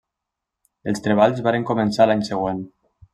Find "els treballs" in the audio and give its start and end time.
0.93-1.43